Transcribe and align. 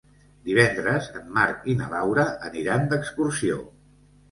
Divendres 0.47 1.09
en 1.19 1.27
Marc 1.35 1.69
i 1.75 1.77
na 1.83 1.91
Laura 1.93 2.25
aniran 2.51 2.91
d'excursió. 2.95 3.63